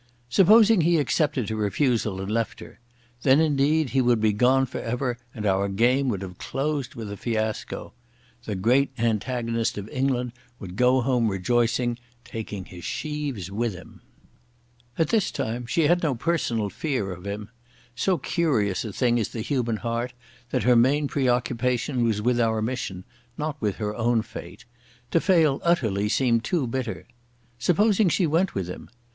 Supposing 0.29 0.81
he 0.81 0.97
accepted 0.97 1.49
her 1.49 1.55
refusal 1.55 2.19
and 2.21 2.31
left 2.31 2.59
her. 2.59 2.79
Then 3.21 3.39
indeed 3.39 3.91
he 3.91 4.01
would 4.01 4.19
be 4.19 4.33
gone 4.33 4.65
for 4.65 4.79
ever 4.81 5.19
and 5.31 5.45
our 5.45 5.69
game 5.69 6.09
would 6.09 6.23
have 6.23 6.39
closed 6.39 6.95
with 6.95 7.11
a 7.11 7.15
fiasco. 7.17 7.93
The 8.45 8.55
great 8.55 8.89
antagonist 8.97 9.77
of 9.77 9.87
England 9.89 10.31
would 10.57 10.75
go 10.75 11.01
home 11.01 11.27
rejoicing, 11.27 11.99
taking 12.25 12.65
his 12.65 12.83
sheaves 12.83 13.51
with 13.51 13.75
him. 13.75 14.01
At 14.97 15.09
this 15.09 15.29
time 15.29 15.67
she 15.67 15.83
had 15.83 16.01
no 16.01 16.15
personal 16.15 16.71
fear 16.71 17.11
of 17.11 17.27
him. 17.27 17.51
So 17.95 18.17
curious 18.17 18.83
a 18.83 18.91
thing 18.91 19.19
is 19.19 19.29
the 19.29 19.41
human 19.41 19.77
heart 19.77 20.13
that 20.49 20.63
her 20.63 20.75
main 20.75 21.07
preoccupation 21.09 22.03
was 22.03 22.23
with 22.23 22.39
our 22.39 22.59
mission, 22.59 23.03
not 23.37 23.61
with 23.61 23.75
her 23.75 23.95
own 23.95 24.23
fate. 24.23 24.65
To 25.11 25.21
fail 25.21 25.61
utterly 25.63 26.09
seemed 26.09 26.43
too 26.43 26.65
bitter. 26.65 27.05
Supposing 27.59 28.09
she 28.09 28.25
went 28.25 28.55
with 28.55 28.67
him. 28.67 28.89